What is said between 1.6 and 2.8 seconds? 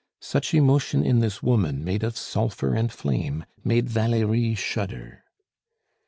made of sulphur